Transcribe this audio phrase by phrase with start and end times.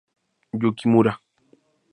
[0.59, 1.11] Yu Kimura